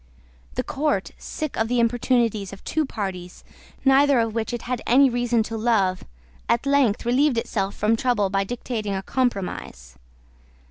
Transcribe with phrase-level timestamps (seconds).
[0.55, 3.43] The court, sick of the importunities of two parties,
[3.85, 6.05] neither of which it had any reason to love,
[6.49, 9.99] at length relieved itself from trouble by dictating a compromise.